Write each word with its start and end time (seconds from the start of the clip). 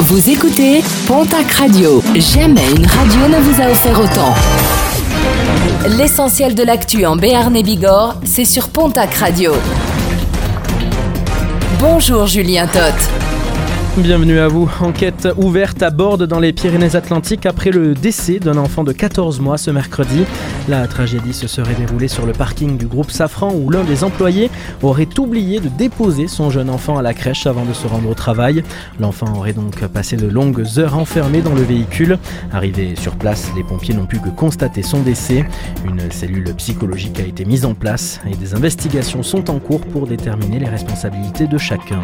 Vous 0.00 0.28
écoutez 0.28 0.82
Pontac 1.06 1.50
Radio. 1.52 2.02
Jamais 2.14 2.68
une 2.76 2.86
radio 2.86 3.28
ne 3.28 3.40
vous 3.40 3.62
a 3.62 3.70
offert 3.70 3.98
autant. 3.98 4.34
L'essentiel 5.96 6.54
de 6.54 6.62
l'actu 6.62 7.06
en 7.06 7.16
Béarn 7.16 7.54
et 7.56 7.62
Bigorre, 7.62 8.16
c'est 8.24 8.44
sur 8.44 8.68
Pontac 8.68 9.14
Radio. 9.14 9.52
Bonjour 11.78 12.26
Julien 12.26 12.66
Toth. 12.66 13.23
Bienvenue 13.98 14.40
à 14.40 14.48
vous. 14.48 14.68
Enquête 14.80 15.28
ouverte 15.36 15.80
à 15.80 15.90
bord 15.90 16.18
dans 16.18 16.40
les 16.40 16.52
Pyrénées-Atlantiques 16.52 17.46
après 17.46 17.70
le 17.70 17.94
décès 17.94 18.40
d'un 18.40 18.56
enfant 18.56 18.82
de 18.82 18.90
14 18.90 19.38
mois 19.38 19.56
ce 19.56 19.70
mercredi. 19.70 20.24
La 20.68 20.88
tragédie 20.88 21.32
se 21.32 21.46
serait 21.46 21.74
déroulée 21.74 22.08
sur 22.08 22.26
le 22.26 22.32
parking 22.32 22.76
du 22.76 22.86
groupe 22.86 23.12
Safran 23.12 23.54
où 23.54 23.70
l'un 23.70 23.84
des 23.84 24.02
employés 24.02 24.50
aurait 24.82 25.08
oublié 25.16 25.60
de 25.60 25.68
déposer 25.68 26.26
son 26.26 26.50
jeune 26.50 26.70
enfant 26.70 26.98
à 26.98 27.02
la 27.02 27.14
crèche 27.14 27.46
avant 27.46 27.64
de 27.64 27.72
se 27.72 27.86
rendre 27.86 28.10
au 28.10 28.14
travail. 28.14 28.64
L'enfant 28.98 29.32
aurait 29.36 29.52
donc 29.52 29.78
passé 29.86 30.16
de 30.16 30.26
longues 30.26 30.64
heures 30.76 30.98
enfermé 30.98 31.40
dans 31.40 31.54
le 31.54 31.62
véhicule. 31.62 32.18
Arrivé 32.52 32.96
sur 32.96 33.14
place, 33.14 33.52
les 33.54 33.62
pompiers 33.62 33.94
n'ont 33.94 34.06
pu 34.06 34.18
que 34.18 34.30
constater 34.30 34.82
son 34.82 35.02
décès. 35.02 35.44
Une 35.86 36.10
cellule 36.10 36.52
psychologique 36.56 37.20
a 37.20 37.24
été 37.24 37.44
mise 37.44 37.64
en 37.64 37.74
place 37.74 38.20
et 38.28 38.34
des 38.34 38.56
investigations 38.56 39.22
sont 39.22 39.50
en 39.50 39.60
cours 39.60 39.82
pour 39.82 40.08
déterminer 40.08 40.58
les 40.58 40.68
responsabilités 40.68 41.46
de 41.46 41.58
chacun. 41.58 42.02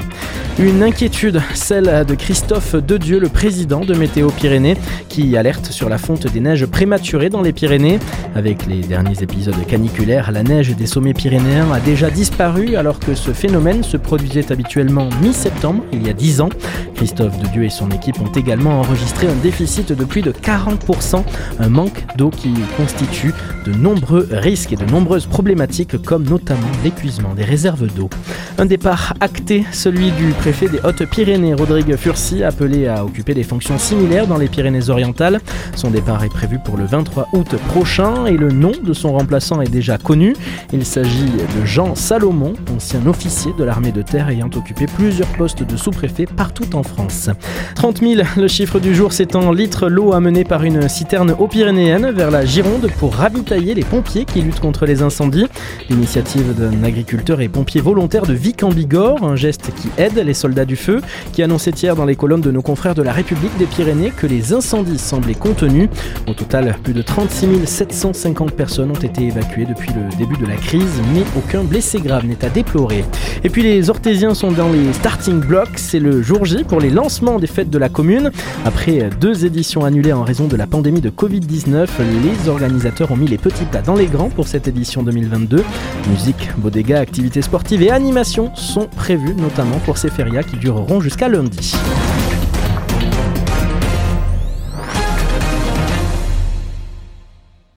Une 0.60 0.84
inquiétude, 0.84 1.42
celle 1.54 1.79
de 1.80 2.14
Christophe 2.14 2.74
Dedieu, 2.74 3.18
le 3.18 3.30
président 3.30 3.80
de 3.80 3.94
Météo 3.94 4.28
Pyrénées, 4.28 4.76
qui 5.08 5.34
alerte 5.36 5.66
sur 5.66 5.88
la 5.88 5.96
fonte 5.96 6.26
des 6.26 6.40
neiges 6.40 6.66
prématurées 6.66 7.30
dans 7.30 7.40
les 7.40 7.54
Pyrénées. 7.54 7.98
Avec 8.34 8.66
les 8.66 8.80
derniers 8.80 9.22
épisodes 9.22 9.54
caniculaires, 9.66 10.30
la 10.30 10.42
neige 10.42 10.76
des 10.76 10.86
sommets 10.86 11.14
pyrénéens 11.14 11.72
a 11.72 11.80
déjà 11.80 12.10
disparu 12.10 12.76
alors 12.76 12.98
que 12.98 13.14
ce 13.14 13.32
phénomène 13.32 13.82
se 13.82 13.96
produisait 13.96 14.52
habituellement 14.52 15.08
mi-septembre, 15.22 15.82
il 15.92 16.06
y 16.06 16.10
a 16.10 16.12
10 16.12 16.42
ans. 16.42 16.50
Christophe 16.94 17.38
Dedieu 17.38 17.64
et 17.64 17.70
son 17.70 17.90
équipe 17.90 18.20
ont 18.20 18.32
également 18.32 18.80
enregistré 18.80 19.26
un 19.26 19.36
déficit 19.36 19.92
de 19.92 20.04
plus 20.04 20.20
de 20.20 20.32
40%, 20.32 21.24
un 21.58 21.68
manque 21.68 22.04
d'eau 22.16 22.28
qui 22.28 22.52
constitue 22.76 23.32
de 23.64 23.72
nombreux 23.72 24.28
risques 24.30 24.74
et 24.74 24.76
de 24.76 24.84
nombreuses 24.84 25.26
problématiques 25.26 26.02
comme 26.02 26.24
notamment 26.24 26.60
l'épuisement 26.84 27.32
des 27.34 27.44
réserves 27.44 27.86
d'eau. 27.94 28.10
Un 28.58 28.66
départ 28.66 29.14
acté, 29.20 29.64
celui 29.72 30.10
du 30.12 30.26
préfet 30.38 30.68
des 30.68 30.80
Hautes-Pyrénées, 30.84 31.54
Rodrigue 31.70 31.94
Furcy, 31.94 32.42
appelé 32.42 32.88
à 32.88 33.04
occuper 33.04 33.32
des 33.32 33.44
fonctions 33.44 33.78
similaires 33.78 34.26
dans 34.26 34.38
les 34.38 34.48
Pyrénées-Orientales. 34.48 35.40
Son 35.76 35.92
départ 35.92 36.24
est 36.24 36.28
prévu 36.28 36.58
pour 36.58 36.76
le 36.76 36.84
23 36.84 37.28
août 37.32 37.54
prochain 37.68 38.26
et 38.26 38.36
le 38.36 38.50
nom 38.50 38.72
de 38.82 38.92
son 38.92 39.12
remplaçant 39.12 39.60
est 39.60 39.70
déjà 39.70 39.96
connu. 39.96 40.34
Il 40.72 40.84
s'agit 40.84 41.26
de 41.26 41.64
Jean 41.64 41.94
Salomon, 41.94 42.54
ancien 42.74 43.06
officier 43.06 43.52
de 43.56 43.62
l'armée 43.62 43.92
de 43.92 44.02
terre 44.02 44.30
ayant 44.30 44.50
occupé 44.56 44.86
plusieurs 44.86 45.28
postes 45.28 45.62
de 45.62 45.76
sous-préfet 45.76 46.26
partout 46.26 46.74
en 46.74 46.82
France. 46.82 47.30
30 47.76 48.00
000, 48.00 48.22
le 48.36 48.48
chiffre 48.48 48.80
du 48.80 48.92
jour, 48.92 49.12
c'est 49.12 49.36
en 49.36 49.52
litres 49.52 49.88
l'eau 49.88 50.12
amenée 50.12 50.42
par 50.42 50.64
une 50.64 50.88
citerne 50.88 51.36
aux 51.38 51.46
Pyrénéennes 51.46 52.10
vers 52.10 52.32
la 52.32 52.44
Gironde 52.44 52.90
pour 52.98 53.14
ravitailler 53.14 53.74
les 53.74 53.84
pompiers 53.84 54.24
qui 54.24 54.42
luttent 54.42 54.58
contre 54.58 54.86
les 54.86 55.02
incendies. 55.02 55.46
L'initiative 55.88 56.52
d'un 56.52 56.82
agriculteur 56.82 57.40
et 57.40 57.48
pompier 57.48 57.80
volontaire 57.80 58.26
de 58.26 58.34
Vic 58.34 58.64
en 58.64 58.70
Bigorre, 58.70 59.22
un 59.22 59.36
geste 59.36 59.70
qui 59.80 59.88
aide 59.98 60.18
les 60.18 60.34
soldats 60.34 60.64
du 60.64 60.74
feu, 60.74 61.00
qui 61.32 61.44
annonçait 61.60 61.82
hier 61.82 61.94
dans 61.94 62.06
les 62.06 62.16
colonnes 62.16 62.40
de 62.40 62.50
nos 62.50 62.62
confrères 62.62 62.94
de 62.94 63.02
la 63.02 63.12
République 63.12 63.54
des 63.58 63.66
Pyrénées 63.66 64.12
que 64.16 64.26
les 64.26 64.54
incendies 64.54 64.98
semblaient 64.98 65.34
contenus. 65.34 65.90
Au 66.26 66.32
total, 66.32 66.74
plus 66.82 66.94
de 66.94 67.02
36 67.02 67.66
750 67.66 68.52
personnes 68.52 68.90
ont 68.90 68.94
été 68.94 69.24
évacuées 69.24 69.66
depuis 69.66 69.90
le 69.92 70.16
début 70.16 70.38
de 70.38 70.46
la 70.46 70.56
crise, 70.56 71.02
mais 71.12 71.22
aucun 71.36 71.62
blessé 71.62 72.00
grave 72.00 72.24
n'est 72.24 72.42
à 72.44 72.48
déplorer. 72.48 73.04
Et 73.44 73.50
puis 73.50 73.62
les 73.62 73.90
Ortésiens 73.90 74.32
sont 74.32 74.52
dans 74.52 74.70
les 74.70 74.90
starting 74.94 75.40
blocks, 75.40 75.76
c'est 75.76 75.98
le 75.98 76.22
jour 76.22 76.46
J 76.46 76.64
pour 76.64 76.80
les 76.80 76.88
lancements 76.88 77.38
des 77.38 77.46
fêtes 77.46 77.68
de 77.68 77.78
la 77.78 77.90
commune. 77.90 78.30
Après 78.64 79.10
deux 79.20 79.44
éditions 79.44 79.84
annulées 79.84 80.14
en 80.14 80.22
raison 80.22 80.46
de 80.46 80.56
la 80.56 80.66
pandémie 80.66 81.02
de 81.02 81.10
Covid-19, 81.10 81.88
les 82.22 82.48
organisateurs 82.48 83.10
ont 83.10 83.16
mis 83.16 83.28
les 83.28 83.38
petits 83.38 83.64
plats 83.64 83.82
dans 83.82 83.96
les 83.96 84.06
grands 84.06 84.30
pour 84.30 84.48
cette 84.48 84.66
édition 84.66 85.02
2022. 85.02 85.62
Musique, 86.08 86.50
bodega, 86.56 87.00
activités 87.00 87.42
sportives 87.42 87.82
et 87.82 87.90
animations 87.90 88.50
sont 88.54 88.86
prévues 88.86 89.34
notamment 89.34 89.78
pour 89.84 89.98
ces 89.98 90.08
férias 90.08 90.42
qui 90.42 90.56
dureront 90.56 91.00
jusqu'à 91.00 91.28
lundi. 91.28 91.49
тише 91.50 91.76